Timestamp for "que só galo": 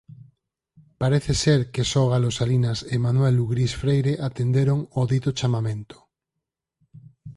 1.73-2.29